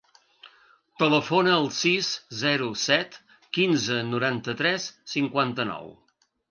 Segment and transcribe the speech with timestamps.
[1.03, 2.09] Telefona al sis,
[2.41, 3.21] zero, set,
[3.59, 5.99] quinze, noranta-tres, cinquanta-nou.